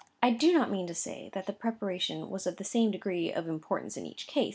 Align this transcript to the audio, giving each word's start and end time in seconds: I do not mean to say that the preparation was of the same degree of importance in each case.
I 0.23 0.31
do 0.31 0.51
not 0.51 0.71
mean 0.71 0.87
to 0.87 0.95
say 0.95 1.29
that 1.33 1.45
the 1.45 1.53
preparation 1.53 2.27
was 2.31 2.47
of 2.47 2.57
the 2.57 2.63
same 2.63 2.89
degree 2.89 3.31
of 3.31 3.47
importance 3.47 3.97
in 3.97 4.05
each 4.07 4.25
case. 4.25 4.49